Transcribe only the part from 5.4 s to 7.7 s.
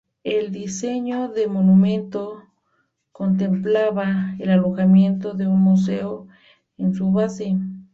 un museo en su base.